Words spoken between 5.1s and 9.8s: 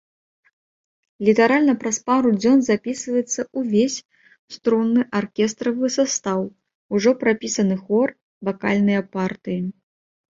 аркестравы састаў, ужо прапісаны хор, вакальныя партыі.